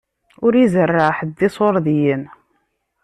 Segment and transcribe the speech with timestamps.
[0.45, 2.23] Ur izerreɛ ḥedd iṣuṛdiyen.